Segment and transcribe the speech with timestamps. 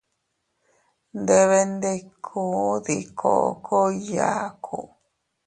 [1.15, 4.77] Nndeeebee nndikunn dii kookoy yaaku.